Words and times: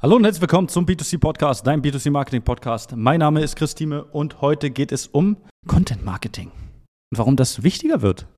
Hallo 0.00 0.14
und 0.14 0.22
herzlich 0.22 0.42
willkommen 0.42 0.68
zum 0.68 0.86
B2C 0.86 1.18
Podcast, 1.18 1.66
dein 1.66 1.82
B2C 1.82 2.12
Marketing 2.12 2.42
Podcast. 2.42 2.94
Mein 2.94 3.18
Name 3.18 3.42
ist 3.42 3.56
Christine 3.56 4.04
und 4.04 4.40
heute 4.40 4.70
geht 4.70 4.92
es 4.92 5.08
um 5.08 5.36
Content 5.66 6.04
Marketing 6.04 6.52
und 7.10 7.18
warum 7.18 7.34
das 7.34 7.64
wichtiger 7.64 8.00
wird. 8.00 8.28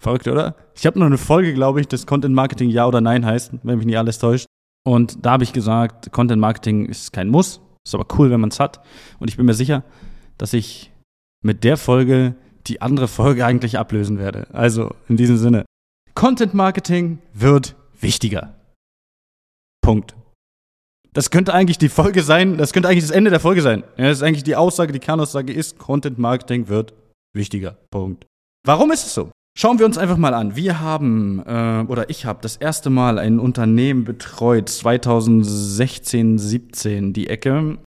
Verrückt, 0.00 0.26
oder? 0.28 0.56
Ich 0.74 0.86
habe 0.86 0.98
noch 0.98 1.04
eine 1.04 1.18
Folge, 1.18 1.52
glaube 1.52 1.82
ich, 1.82 1.88
das 1.88 2.06
Content 2.06 2.34
Marketing 2.34 2.70
Ja 2.70 2.86
oder 2.86 3.02
Nein 3.02 3.26
heißt, 3.26 3.52
wenn 3.62 3.76
mich 3.76 3.86
nicht 3.86 3.98
alles 3.98 4.18
täuscht. 4.18 4.46
Und 4.82 5.26
da 5.26 5.32
habe 5.32 5.44
ich 5.44 5.52
gesagt, 5.52 6.10
Content 6.10 6.40
Marketing 6.40 6.86
ist 6.86 7.12
kein 7.12 7.28
Muss, 7.28 7.60
ist 7.86 7.94
aber 7.94 8.06
cool, 8.18 8.30
wenn 8.30 8.40
man 8.40 8.48
es 8.48 8.58
hat. 8.58 8.80
Und 9.18 9.28
ich 9.28 9.36
bin 9.36 9.44
mir 9.44 9.52
sicher, 9.52 9.84
dass 10.38 10.54
ich 10.54 10.90
mit 11.44 11.64
der 11.64 11.76
Folge 11.76 12.34
die 12.66 12.80
andere 12.80 13.08
Folge 13.08 13.44
eigentlich 13.44 13.78
ablösen 13.78 14.18
werde. 14.18 14.46
Also 14.54 14.94
in 15.10 15.18
diesem 15.18 15.36
Sinne, 15.36 15.66
Content 16.14 16.54
Marketing 16.54 17.18
wird 17.34 17.76
wichtiger. 18.00 18.54
Punkt. 19.82 20.16
Das 21.14 21.30
könnte 21.30 21.54
eigentlich 21.54 21.78
die 21.78 21.88
Folge 21.88 22.24
sein, 22.24 22.58
das 22.58 22.72
könnte 22.72 22.88
eigentlich 22.88 23.04
das 23.04 23.12
Ende 23.12 23.30
der 23.30 23.38
Folge 23.38 23.62
sein. 23.62 23.84
Ja, 23.96 24.08
das 24.08 24.18
ist 24.18 24.22
eigentlich 24.24 24.42
die 24.42 24.56
Aussage, 24.56 24.92
die 24.92 24.98
Kernaussage 24.98 25.52
ist, 25.52 25.78
Content 25.78 26.18
Marketing 26.18 26.68
wird 26.68 26.92
wichtiger. 27.32 27.78
Punkt. 27.90 28.26
Warum 28.66 28.90
ist 28.90 29.06
es 29.06 29.14
so? 29.14 29.30
Schauen 29.56 29.78
wir 29.78 29.86
uns 29.86 29.96
einfach 29.96 30.16
mal 30.16 30.34
an. 30.34 30.56
Wir 30.56 30.80
haben, 30.80 31.40
äh, 31.46 31.84
oder 31.86 32.10
ich 32.10 32.26
habe 32.26 32.40
das 32.42 32.56
erste 32.56 32.90
Mal 32.90 33.20
ein 33.20 33.38
Unternehmen 33.38 34.02
betreut, 34.02 34.68
2016, 34.68 36.38
17 36.38 37.12
die 37.12 37.28
Ecke. 37.28 37.78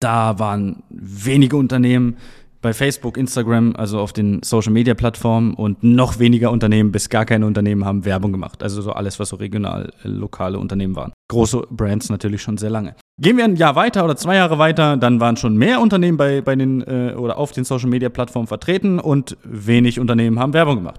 Da 0.00 0.38
waren 0.38 0.82
wenige 0.90 1.56
Unternehmen, 1.56 2.18
bei 2.60 2.72
Facebook, 2.72 3.16
Instagram, 3.16 3.74
also 3.76 4.00
auf 4.00 4.12
den 4.12 4.42
Social 4.42 4.72
Media 4.72 4.94
Plattformen 4.94 5.54
und 5.54 5.82
noch 5.82 6.18
weniger 6.18 6.50
Unternehmen 6.50 6.90
bis 6.90 7.08
gar 7.08 7.24
keine 7.24 7.46
Unternehmen 7.46 7.84
haben 7.84 8.04
Werbung 8.04 8.32
gemacht. 8.32 8.62
Also 8.62 8.82
so 8.82 8.92
alles, 8.92 9.20
was 9.20 9.28
so 9.28 9.36
regional, 9.36 9.92
äh, 10.02 10.08
lokale 10.08 10.58
Unternehmen 10.58 10.96
waren. 10.96 11.12
Große 11.30 11.62
Brands 11.70 12.10
natürlich 12.10 12.42
schon 12.42 12.58
sehr 12.58 12.70
lange. 12.70 12.96
Gehen 13.20 13.36
wir 13.36 13.44
ein 13.44 13.56
Jahr 13.56 13.76
weiter 13.76 14.04
oder 14.04 14.16
zwei 14.16 14.36
Jahre 14.36 14.58
weiter, 14.58 14.96
dann 14.96 15.20
waren 15.20 15.36
schon 15.36 15.56
mehr 15.56 15.80
Unternehmen 15.80 16.16
bei, 16.16 16.40
bei 16.40 16.56
den 16.56 16.82
äh, 16.82 17.14
oder 17.16 17.38
auf 17.38 17.52
den 17.52 17.64
Social 17.64 17.88
Media 17.88 18.08
Plattformen 18.08 18.48
vertreten 18.48 18.98
und 18.98 19.36
wenig 19.44 20.00
Unternehmen 20.00 20.38
haben 20.38 20.52
Werbung 20.52 20.76
gemacht. 20.76 20.98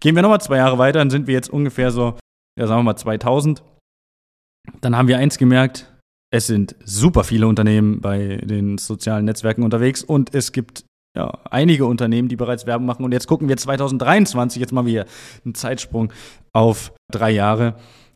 Gehen 0.00 0.14
wir 0.14 0.22
nochmal 0.22 0.40
zwei 0.40 0.58
Jahre 0.58 0.78
weiter, 0.78 0.98
dann 0.98 1.10
sind 1.10 1.26
wir 1.26 1.34
jetzt 1.34 1.50
ungefähr 1.50 1.90
so, 1.90 2.16
ja 2.58 2.66
sagen 2.66 2.80
wir 2.80 2.84
mal 2.84 2.96
2000. 2.96 3.62
Dann 4.80 4.96
haben 4.96 5.08
wir 5.08 5.18
eins 5.18 5.38
gemerkt, 5.38 5.92
es 6.30 6.46
sind 6.46 6.76
super 6.84 7.24
viele 7.24 7.46
Unternehmen 7.46 8.00
bei 8.00 8.36
den 8.36 8.78
sozialen 8.78 9.24
Netzwerken 9.24 9.62
unterwegs 9.62 10.02
und 10.02 10.34
es 10.34 10.52
gibt 10.52 10.84
ja, 11.18 11.36
einige 11.50 11.84
Unternehmen, 11.84 12.28
die 12.28 12.36
bereits 12.36 12.64
Werbung 12.64 12.86
machen. 12.86 13.04
Und 13.04 13.12
jetzt 13.12 13.26
gucken 13.26 13.48
wir 13.48 13.56
2023, 13.56 14.60
jetzt 14.60 14.72
mal 14.72 14.86
wieder 14.86 15.04
einen 15.44 15.54
Zeitsprung 15.54 16.12
auf 16.52 16.92
drei 17.12 17.30
Jahre. 17.30 17.74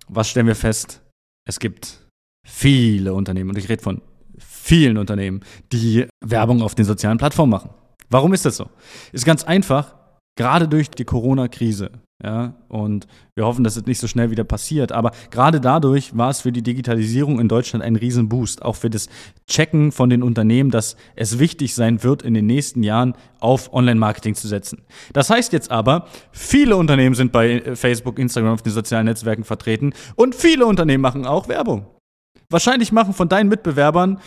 Was 0.08 0.28
stellen 0.28 0.46
wir 0.46 0.54
fest? 0.54 1.02
Es 1.46 1.58
gibt 1.58 2.06
viele 2.46 3.12
Unternehmen, 3.12 3.50
und 3.50 3.58
ich 3.58 3.68
rede 3.68 3.82
von 3.82 4.00
vielen 4.38 4.98
Unternehmen, 4.98 5.40
die 5.72 6.06
Werbung 6.24 6.62
auf 6.62 6.76
den 6.76 6.84
sozialen 6.84 7.18
Plattformen 7.18 7.50
machen. 7.50 7.70
Warum 8.08 8.32
ist 8.34 8.44
das 8.44 8.56
so? 8.56 8.70
Ist 9.12 9.24
ganz 9.24 9.42
einfach, 9.42 9.96
gerade 10.38 10.68
durch 10.68 10.88
die 10.88 11.04
Corona-Krise 11.04 11.90
ja, 12.24 12.54
und 12.68 13.08
wir 13.34 13.44
hoffen, 13.44 13.64
dass 13.64 13.76
es 13.76 13.84
nicht 13.84 13.98
so 13.98 14.06
schnell 14.06 14.30
wieder 14.30 14.44
passiert. 14.44 14.92
Aber 14.92 15.10
gerade 15.30 15.60
dadurch 15.60 16.16
war 16.16 16.30
es 16.30 16.42
für 16.42 16.52
die 16.52 16.62
Digitalisierung 16.62 17.40
in 17.40 17.48
Deutschland 17.48 17.84
ein 17.84 17.96
Riesenboost. 17.96 18.62
Auch 18.62 18.76
für 18.76 18.90
das 18.90 19.08
Checken 19.48 19.90
von 19.90 20.08
den 20.08 20.22
Unternehmen, 20.22 20.70
dass 20.70 20.96
es 21.16 21.40
wichtig 21.40 21.74
sein 21.74 22.04
wird, 22.04 22.22
in 22.22 22.34
den 22.34 22.46
nächsten 22.46 22.84
Jahren 22.84 23.14
auf 23.40 23.72
Online-Marketing 23.72 24.36
zu 24.36 24.46
setzen. 24.46 24.82
Das 25.12 25.30
heißt 25.30 25.52
jetzt 25.52 25.72
aber, 25.72 26.06
viele 26.30 26.76
Unternehmen 26.76 27.16
sind 27.16 27.32
bei 27.32 27.74
Facebook, 27.74 28.20
Instagram, 28.20 28.54
auf 28.54 28.62
den 28.62 28.72
sozialen 28.72 29.06
Netzwerken 29.06 29.42
vertreten 29.42 29.92
und 30.14 30.36
viele 30.36 30.66
Unternehmen 30.66 31.02
machen 31.02 31.26
auch 31.26 31.48
Werbung. 31.48 31.86
Wahrscheinlich 32.50 32.92
machen 32.92 33.14
von 33.14 33.28
deinen 33.28 33.48
Mitbewerbern 33.48 34.20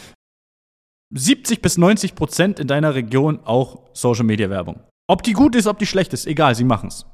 70 1.14 1.62
bis 1.62 1.78
90 1.78 2.16
Prozent 2.16 2.60
in 2.60 2.68
deiner 2.68 2.94
Region 2.94 3.40
auch 3.46 3.84
Social-Media-Werbung. 3.94 4.82
Ob 5.08 5.23
die 5.23 5.34
gut 5.34 5.56
ist, 5.56 5.68
ob 5.68 5.80
die 5.80 5.86
schlecht 5.86 6.12
ist, 6.12 6.26
egal, 6.26 6.55
sie 6.55 6.66
machen 6.66 6.89
es. 6.89 7.05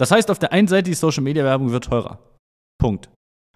Das 0.00 0.10
heißt, 0.10 0.30
auf 0.30 0.38
der 0.38 0.52
einen 0.52 0.66
Seite 0.66 0.88
die 0.88 0.94
Social 0.94 1.22
Media 1.22 1.44
Werbung 1.44 1.72
wird 1.72 1.84
teurer. 1.84 2.18
Punkt. 2.78 3.10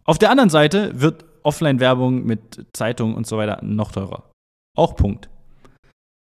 Auf 0.05 0.19
der 0.19 0.31
anderen 0.31 0.51
Seite 0.51 1.01
wird 1.01 1.25
Offline-Werbung 1.43 2.27
mit 2.27 2.67
Zeitungen 2.75 3.15
und 3.15 3.27
so 3.27 3.39
weiter 3.39 3.61
noch 3.63 3.93
teurer. 3.93 4.31
Auch 4.77 4.95
Punkt. 4.95 5.31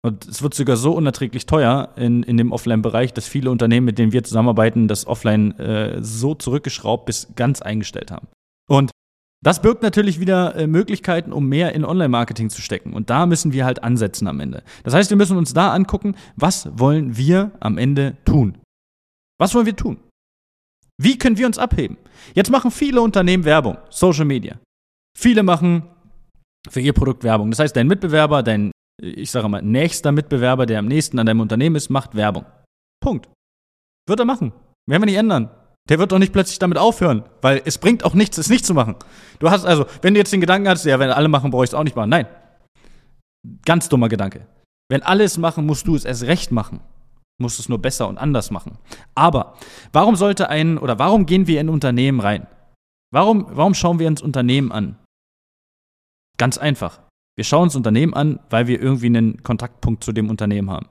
Und 0.01 0.27
es 0.27 0.41
wird 0.41 0.55
sogar 0.55 0.77
so 0.77 0.93
unerträglich 0.93 1.45
teuer 1.45 1.89
in, 1.95 2.23
in 2.23 2.37
dem 2.37 2.51
Offline-Bereich, 2.51 3.13
dass 3.13 3.27
viele 3.27 3.51
Unternehmen, 3.51 3.85
mit 3.85 3.99
denen 3.99 4.11
wir 4.11 4.23
zusammenarbeiten, 4.23 4.87
das 4.87 5.05
Offline 5.05 5.51
äh, 5.59 6.01
so 6.01 6.33
zurückgeschraubt 6.33 7.05
bis 7.05 7.27
ganz 7.35 7.61
eingestellt 7.61 8.09
haben. 8.09 8.29
Und 8.67 8.89
das 9.43 9.61
birgt 9.61 9.83
natürlich 9.83 10.19
wieder 10.19 10.55
äh, 10.55 10.65
Möglichkeiten, 10.65 11.31
um 11.31 11.47
mehr 11.47 11.73
in 11.75 11.85
Online-Marketing 11.85 12.49
zu 12.49 12.63
stecken. 12.63 12.93
Und 12.93 13.11
da 13.11 13.27
müssen 13.27 13.53
wir 13.53 13.63
halt 13.63 13.83
ansetzen 13.83 14.27
am 14.27 14.39
Ende. 14.39 14.63
Das 14.83 14.95
heißt, 14.95 15.11
wir 15.11 15.17
müssen 15.17 15.37
uns 15.37 15.53
da 15.53 15.71
angucken, 15.71 16.15
was 16.35 16.67
wollen 16.79 17.15
wir 17.15 17.51
am 17.59 17.77
Ende 17.77 18.17
tun? 18.25 18.57
Was 19.39 19.55
wollen 19.55 19.65
wir 19.65 19.75
tun? 19.75 19.97
Wie 21.01 21.17
können 21.17 21.37
wir 21.37 21.47
uns 21.47 21.57
abheben? 21.57 21.97
Jetzt 22.35 22.51
machen 22.51 22.71
viele 22.71 23.01
Unternehmen 23.01 23.45
Werbung, 23.45 23.77
Social 23.89 24.25
Media. 24.25 24.59
Viele 25.17 25.43
machen 25.43 25.83
für 26.69 26.81
ihr 26.81 26.93
Produkt 26.93 27.23
Werbung. 27.23 27.49
Das 27.51 27.59
heißt, 27.59 27.75
dein 27.75 27.87
Mitbewerber, 27.87 28.43
dein, 28.43 28.71
ich 29.01 29.31
sage 29.31 29.47
mal, 29.47 29.61
nächster 29.61 30.11
Mitbewerber, 30.11 30.65
der 30.65 30.79
am 30.79 30.87
nächsten 30.87 31.17
an 31.17 31.25
deinem 31.25 31.39
Unternehmen 31.39 31.77
ist, 31.77 31.89
macht 31.89 32.15
Werbung. 32.15 32.45
Punkt. 33.01 33.29
Wird 34.07 34.19
er 34.19 34.25
machen. 34.25 34.51
Werden 34.87 35.03
wir 35.03 35.05
nicht 35.05 35.15
ändern. 35.15 35.49
Der 35.87 35.99
wird 35.99 36.11
doch 36.11 36.19
nicht 36.19 36.33
plötzlich 36.33 36.59
damit 36.59 36.77
aufhören, 36.77 37.23
weil 37.41 37.61
es 37.63 37.77
bringt 37.77 38.03
auch 38.03 38.13
nichts, 38.13 38.37
es 38.37 38.49
nicht 38.49 38.65
zu 38.65 38.73
machen. 38.73 38.95
Du 39.39 39.49
hast 39.49 39.65
also, 39.65 39.85
wenn 40.01 40.13
du 40.13 40.19
jetzt 40.19 40.33
den 40.33 40.41
Gedanken 40.41 40.67
hast, 40.67 40.83
ja, 40.85 40.99
wenn 40.99 41.09
alle 41.09 41.29
machen, 41.29 41.49
brauche 41.49 41.63
ich 41.63 41.69
es 41.69 41.73
auch 41.73 41.83
nicht 41.83 41.95
machen. 41.95 42.09
Nein. 42.09 42.27
Ganz 43.65 43.87
dummer 43.87 44.09
Gedanke. 44.09 44.45
Wenn 44.89 45.01
alle 45.01 45.23
es 45.23 45.37
machen, 45.37 45.65
musst 45.65 45.87
du 45.87 45.95
es 45.95 46.03
erst 46.03 46.23
recht 46.23 46.51
machen 46.51 46.81
musst 47.39 47.59
es 47.59 47.69
nur 47.69 47.79
besser 47.79 48.07
und 48.07 48.17
anders 48.17 48.51
machen. 48.51 48.77
Aber 49.15 49.55
warum 49.91 50.15
sollte 50.15 50.49
ein 50.49 50.77
oder 50.77 50.99
warum 50.99 51.25
gehen 51.25 51.47
wir 51.47 51.59
in 51.59 51.69
Unternehmen 51.69 52.19
rein? 52.19 52.47
Warum, 53.11 53.47
warum 53.49 53.73
schauen 53.73 53.99
wir 53.99 54.07
uns 54.07 54.21
Unternehmen 54.21 54.71
an? 54.71 54.99
Ganz 56.37 56.57
einfach. 56.57 57.01
Wir 57.35 57.43
schauen 57.43 57.63
uns 57.63 57.75
Unternehmen 57.75 58.13
an, 58.13 58.39
weil 58.49 58.67
wir 58.67 58.81
irgendwie 58.81 59.07
einen 59.07 59.43
Kontaktpunkt 59.43 60.03
zu 60.03 60.11
dem 60.11 60.29
Unternehmen 60.29 60.69
haben. 60.69 60.87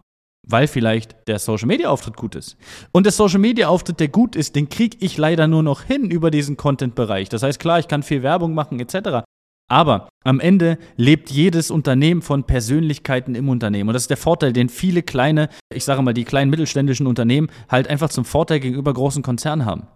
Weil 0.46 0.66
vielleicht 0.66 1.28
der 1.28 1.38
Social 1.38 1.66
Media 1.66 1.90
Auftritt 1.90 2.16
gut 2.16 2.34
ist. 2.34 2.56
Und 2.90 3.04
der 3.04 3.12
Social 3.12 3.38
Media 3.38 3.68
Auftritt, 3.68 4.00
der 4.00 4.08
gut 4.08 4.34
ist, 4.34 4.56
den 4.56 4.68
kriege 4.68 4.96
ich 5.00 5.18
leider 5.18 5.46
nur 5.46 5.62
noch 5.62 5.82
hin 5.82 6.10
über 6.10 6.30
diesen 6.30 6.56
Content-Bereich. 6.56 7.28
Das 7.28 7.42
heißt, 7.42 7.60
klar, 7.60 7.78
ich 7.78 7.88
kann 7.88 8.02
viel 8.02 8.22
Werbung 8.22 8.54
machen 8.54 8.80
etc. 8.80 9.24
Aber 9.70 10.08
am 10.24 10.40
Ende 10.40 10.78
lebt 10.96 11.30
jedes 11.30 11.70
Unternehmen 11.70 12.22
von 12.22 12.44
Persönlichkeiten 12.44 13.34
im 13.34 13.48
Unternehmen. 13.48 13.90
Und 13.90 13.94
das 13.94 14.04
ist 14.04 14.10
der 14.10 14.16
Vorteil, 14.16 14.52
den 14.52 14.70
viele 14.70 15.02
kleine, 15.02 15.50
ich 15.72 15.84
sage 15.84 16.00
mal, 16.02 16.14
die 16.14 16.24
kleinen 16.24 16.50
mittelständischen 16.50 17.06
Unternehmen 17.06 17.48
halt 17.68 17.88
einfach 17.88 18.08
zum 18.08 18.24
Vorteil 18.24 18.60
gegenüber 18.60 18.94
großen 18.94 19.22
Konzernen 19.22 19.66
haben. 19.66 19.86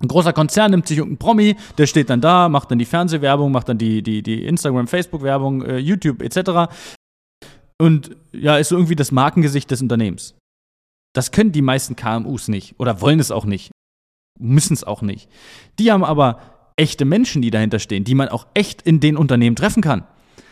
Ein 0.00 0.08
großer 0.08 0.32
Konzern 0.32 0.72
nimmt 0.72 0.86
sich 0.86 0.98
irgendeinen 0.98 1.18
Promi, 1.18 1.56
der 1.78 1.86
steht 1.86 2.10
dann 2.10 2.20
da, 2.20 2.48
macht 2.48 2.70
dann 2.70 2.78
die 2.78 2.84
Fernsehwerbung, 2.84 3.52
macht 3.52 3.68
dann 3.68 3.78
die, 3.78 4.02
die, 4.02 4.22
die 4.22 4.44
Instagram, 4.44 4.88
Facebook-Werbung, 4.88 5.62
äh, 5.64 5.78
YouTube 5.78 6.22
etc. 6.22 6.72
Und 7.80 8.16
ja, 8.32 8.56
ist 8.56 8.68
so 8.68 8.76
irgendwie 8.76 8.96
das 8.96 9.12
Markengesicht 9.12 9.70
des 9.70 9.82
Unternehmens. 9.82 10.34
Das 11.14 11.30
können 11.30 11.52
die 11.52 11.62
meisten 11.62 11.94
KMUs 11.94 12.48
nicht 12.48 12.78
oder 12.80 13.00
wollen 13.00 13.20
es 13.20 13.30
auch 13.30 13.44
nicht, 13.44 13.70
müssen 14.38 14.74
es 14.74 14.82
auch 14.82 15.02
nicht. 15.02 15.28
Die 15.78 15.92
haben 15.92 16.04
aber 16.04 16.40
echte 16.76 17.04
Menschen, 17.04 17.42
die 17.42 17.50
dahinter 17.50 17.78
stehen, 17.78 18.04
die 18.04 18.14
man 18.14 18.28
auch 18.28 18.46
echt 18.54 18.82
in 18.82 19.00
den 19.00 19.16
Unternehmen 19.16 19.56
treffen 19.56 19.82
kann. 19.82 20.06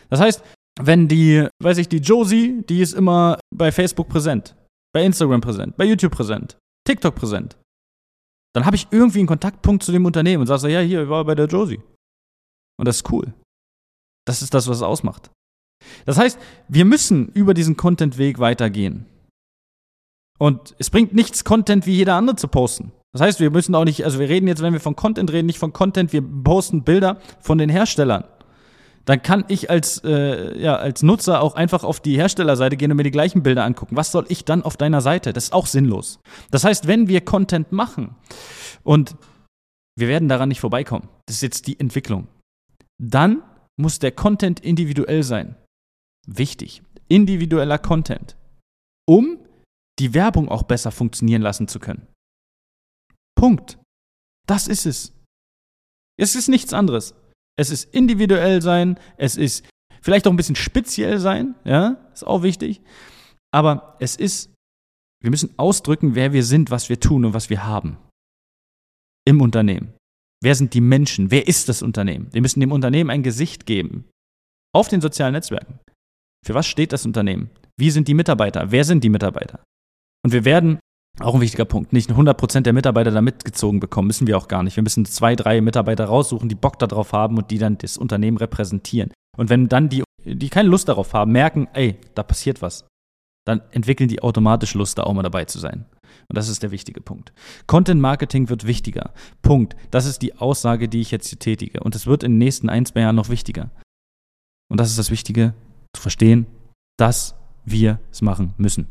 Das 0.08 0.20
heißt, 0.20 0.42
wenn 0.80 1.08
die, 1.08 1.46
weiß 1.62 1.78
ich, 1.78 1.88
die 1.88 1.98
Josie, 1.98 2.62
die 2.68 2.80
ist 2.80 2.94
immer 2.94 3.38
bei 3.54 3.72
Facebook 3.72 4.08
präsent, 4.08 4.56
bei 4.94 5.04
Instagram 5.04 5.40
präsent, 5.40 5.76
bei 5.76 5.84
YouTube 5.84 6.12
präsent, 6.12 6.56
TikTok 6.86 7.14
präsent, 7.14 7.56
dann 8.54 8.66
habe 8.66 8.76
ich 8.76 8.88
irgendwie 8.90 9.20
einen 9.20 9.28
Kontaktpunkt 9.28 9.82
zu 9.82 9.92
dem 9.92 10.04
Unternehmen 10.04 10.40
und 10.40 10.46
sage 10.46 10.60
so, 10.60 10.68
ja, 10.68 10.80
hier, 10.80 11.02
ich 11.04 11.08
war 11.08 11.24
bei 11.24 11.34
der 11.34 11.46
Josie. 11.46 11.80
Und 12.78 12.88
das 12.88 12.96
ist 12.96 13.10
cool. 13.12 13.32
Das 14.26 14.42
ist 14.42 14.54
das, 14.54 14.68
was 14.68 14.78
es 14.78 14.82
ausmacht. 14.82 15.30
Das 16.04 16.18
heißt, 16.18 16.38
wir 16.68 16.84
müssen 16.84 17.28
über 17.28 17.54
diesen 17.54 17.76
Content-Weg 17.76 18.38
weitergehen. 18.38 19.06
Und 20.38 20.74
es 20.78 20.90
bringt 20.90 21.12
nichts, 21.12 21.44
Content 21.44 21.86
wie 21.86 21.94
jeder 21.94 22.14
andere 22.14 22.36
zu 22.36 22.48
posten. 22.48 22.92
Das 23.12 23.22
heißt, 23.22 23.40
wir 23.40 23.50
müssen 23.50 23.74
auch 23.74 23.84
nicht, 23.84 24.04
also 24.04 24.18
wir 24.18 24.28
reden 24.28 24.46
jetzt, 24.46 24.62
wenn 24.62 24.72
wir 24.72 24.80
von 24.80 24.94
Content 24.96 25.32
reden, 25.32 25.46
nicht 25.46 25.58
von 25.58 25.72
Content, 25.72 26.12
wir 26.12 26.22
posten 26.22 26.84
Bilder 26.84 27.18
von 27.40 27.58
den 27.58 27.68
Herstellern. 27.68 28.24
Dann 29.04 29.22
kann 29.22 29.44
ich 29.48 29.70
als, 29.70 30.04
äh, 30.04 30.60
ja, 30.60 30.76
als 30.76 31.02
Nutzer 31.02 31.42
auch 31.42 31.54
einfach 31.56 31.82
auf 31.82 32.00
die 32.00 32.16
Herstellerseite 32.16 32.76
gehen 32.76 32.90
und 32.90 32.96
mir 32.96 33.02
die 33.02 33.10
gleichen 33.10 33.42
Bilder 33.42 33.64
angucken. 33.64 33.96
Was 33.96 34.12
soll 34.12 34.26
ich 34.28 34.44
dann 34.44 34.62
auf 34.62 34.76
deiner 34.76 35.00
Seite? 35.00 35.32
Das 35.32 35.44
ist 35.44 35.52
auch 35.52 35.66
sinnlos. 35.66 36.20
Das 36.50 36.64
heißt, 36.64 36.86
wenn 36.86 37.08
wir 37.08 37.22
Content 37.22 37.72
machen 37.72 38.14
und 38.84 39.16
wir 39.96 40.06
werden 40.06 40.28
daran 40.28 40.48
nicht 40.48 40.60
vorbeikommen, 40.60 41.08
das 41.26 41.36
ist 41.36 41.42
jetzt 41.42 41.66
die 41.66 41.80
Entwicklung, 41.80 42.28
dann 42.98 43.42
muss 43.76 43.98
der 43.98 44.12
Content 44.12 44.60
individuell 44.60 45.22
sein. 45.22 45.56
Wichtig. 46.26 46.82
Individueller 47.08 47.78
Content. 47.78 48.36
Um 49.08 49.38
die 49.98 50.14
Werbung 50.14 50.48
auch 50.48 50.62
besser 50.62 50.92
funktionieren 50.92 51.42
lassen 51.42 51.66
zu 51.66 51.80
können. 51.80 52.06
Punkt. 53.40 53.78
Das 54.46 54.68
ist 54.68 54.84
es. 54.84 55.14
Es 56.18 56.34
ist 56.34 56.48
nichts 56.48 56.74
anderes. 56.74 57.14
Es 57.58 57.70
ist 57.70 57.94
individuell 57.94 58.60
sein, 58.60 59.00
es 59.16 59.36
ist 59.36 59.66
vielleicht 60.02 60.26
auch 60.26 60.30
ein 60.30 60.36
bisschen 60.36 60.56
speziell 60.56 61.18
sein, 61.18 61.54
ja, 61.64 61.96
ist 62.12 62.26
auch 62.26 62.42
wichtig. 62.42 62.82
Aber 63.50 63.96
es 63.98 64.16
ist, 64.16 64.52
wir 65.22 65.30
müssen 65.30 65.58
ausdrücken, 65.58 66.14
wer 66.14 66.34
wir 66.34 66.44
sind, 66.44 66.70
was 66.70 66.90
wir 66.90 67.00
tun 67.00 67.24
und 67.24 67.32
was 67.32 67.48
wir 67.48 67.64
haben. 67.64 67.96
Im 69.26 69.40
Unternehmen. 69.40 69.94
Wer 70.42 70.54
sind 70.54 70.74
die 70.74 70.82
Menschen? 70.82 71.30
Wer 71.30 71.48
ist 71.48 71.70
das 71.70 71.80
Unternehmen? 71.80 72.28
Wir 72.32 72.42
müssen 72.42 72.60
dem 72.60 72.72
Unternehmen 72.72 73.08
ein 73.08 73.22
Gesicht 73.22 73.64
geben. 73.64 74.04
Auf 74.74 74.88
den 74.88 75.00
sozialen 75.00 75.32
Netzwerken. 75.32 75.80
Für 76.44 76.52
was 76.52 76.66
steht 76.66 76.92
das 76.92 77.06
Unternehmen? 77.06 77.48
Wie 77.78 77.90
sind 77.90 78.06
die 78.06 78.14
Mitarbeiter? 78.14 78.70
Wer 78.70 78.84
sind 78.84 79.02
die 79.02 79.08
Mitarbeiter? 79.08 79.64
Und 80.22 80.32
wir 80.32 80.44
werden, 80.44 80.79
auch 81.22 81.34
ein 81.34 81.40
wichtiger 81.40 81.64
Punkt, 81.64 81.92
nicht 81.92 82.10
100% 82.10 82.62
der 82.62 82.72
Mitarbeiter 82.72 83.10
da 83.10 83.20
mitgezogen 83.20 83.80
bekommen, 83.80 84.06
müssen 84.06 84.26
wir 84.26 84.36
auch 84.36 84.48
gar 84.48 84.62
nicht. 84.62 84.76
Wir 84.76 84.82
müssen 84.82 85.04
zwei, 85.04 85.36
drei 85.36 85.60
Mitarbeiter 85.60 86.06
raussuchen, 86.06 86.48
die 86.48 86.54
Bock 86.54 86.78
darauf 86.78 87.12
haben 87.12 87.36
und 87.36 87.50
die 87.50 87.58
dann 87.58 87.78
das 87.78 87.96
Unternehmen 87.96 88.36
repräsentieren. 88.36 89.12
Und 89.36 89.50
wenn 89.50 89.68
dann 89.68 89.88
die, 89.88 90.02
die 90.24 90.48
keine 90.48 90.68
Lust 90.68 90.88
darauf 90.88 91.12
haben, 91.12 91.32
merken, 91.32 91.68
ey, 91.72 91.96
da 92.14 92.22
passiert 92.22 92.62
was, 92.62 92.86
dann 93.46 93.62
entwickeln 93.72 94.08
die 94.08 94.22
automatisch 94.22 94.74
Lust, 94.74 94.98
da 94.98 95.04
auch 95.04 95.14
mal 95.14 95.22
dabei 95.22 95.44
zu 95.44 95.58
sein. 95.58 95.86
Und 96.28 96.36
das 96.36 96.48
ist 96.48 96.62
der 96.62 96.70
wichtige 96.70 97.00
Punkt. 97.00 97.32
Content 97.66 98.00
Marketing 98.00 98.48
wird 98.48 98.66
wichtiger. 98.66 99.12
Punkt. 99.42 99.76
Das 99.90 100.06
ist 100.06 100.22
die 100.22 100.36
Aussage, 100.36 100.88
die 100.88 101.00
ich 101.00 101.10
jetzt 101.10 101.28
hier 101.28 101.38
tätige. 101.38 101.80
Und 101.80 101.94
es 101.94 102.06
wird 102.06 102.22
in 102.22 102.32
den 102.32 102.38
nächsten 102.38 102.68
ein, 102.68 102.86
zwei 102.86 103.00
Jahren 103.00 103.16
noch 103.16 103.28
wichtiger. 103.28 103.70
Und 104.70 104.78
das 104.78 104.90
ist 104.90 104.98
das 104.98 105.10
Wichtige, 105.10 105.54
zu 105.94 106.02
verstehen, 106.02 106.46
dass 106.96 107.34
wir 107.64 107.98
es 108.12 108.22
machen 108.22 108.54
müssen. 108.58 108.86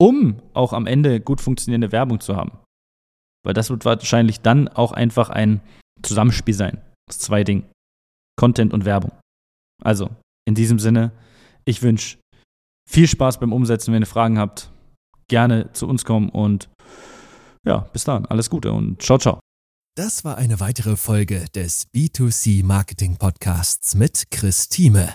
Um 0.00 0.40
auch 0.54 0.72
am 0.72 0.86
Ende 0.86 1.20
gut 1.20 1.40
funktionierende 1.40 1.92
Werbung 1.92 2.20
zu 2.20 2.36
haben. 2.36 2.58
Weil 3.44 3.54
das 3.54 3.70
wird 3.70 3.84
wahrscheinlich 3.84 4.40
dann 4.40 4.68
auch 4.68 4.92
einfach 4.92 5.30
ein 5.30 5.60
Zusammenspiel 6.02 6.54
sein. 6.54 6.80
Das 7.06 7.18
zwei 7.18 7.44
Dinge. 7.44 7.64
Content 8.38 8.72
und 8.72 8.84
Werbung. 8.84 9.12
Also, 9.82 10.10
in 10.46 10.54
diesem 10.54 10.78
Sinne, 10.78 11.12
ich 11.64 11.82
wünsche 11.82 12.18
viel 12.88 13.06
Spaß 13.06 13.38
beim 13.40 13.52
Umsetzen. 13.52 13.92
Wenn 13.92 14.02
ihr 14.02 14.06
Fragen 14.06 14.38
habt, 14.38 14.70
gerne 15.28 15.72
zu 15.72 15.86
uns 15.86 16.04
kommen 16.04 16.30
und 16.30 16.68
ja, 17.66 17.78
bis 17.92 18.04
dann. 18.04 18.24
Alles 18.26 18.48
Gute 18.48 18.72
und 18.72 19.02
ciao, 19.02 19.18
ciao. 19.18 19.40
Das 19.96 20.24
war 20.24 20.38
eine 20.38 20.60
weitere 20.60 20.96
Folge 20.96 21.46
des 21.54 21.86
B2C 21.94 22.64
Marketing 22.64 23.16
Podcasts 23.16 23.94
mit 23.94 24.30
Chris 24.30 24.68
Thieme. 24.68 25.14